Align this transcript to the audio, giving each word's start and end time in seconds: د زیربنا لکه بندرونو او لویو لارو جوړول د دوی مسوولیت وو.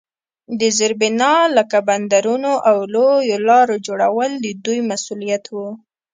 د 0.59 0.61
زیربنا 0.77 1.33
لکه 1.57 1.77
بندرونو 1.87 2.51
او 2.69 2.77
لویو 2.93 3.43
لارو 3.47 3.75
جوړول 3.87 4.31
د 4.39 4.47
دوی 4.65 4.79
مسوولیت 4.89 5.43
وو. 5.49 5.69